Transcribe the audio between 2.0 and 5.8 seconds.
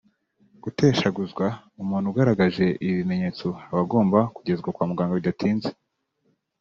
ugaragaje ibi bimenyetso akaba agomba kugezwa kwa muganga bitadinze